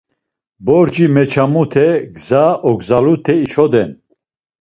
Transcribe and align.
Borci 0.65 1.05
meçamute, 1.15 1.87
gza 2.15 2.43
ogzalute 2.69 3.33
içoden. 3.45 3.89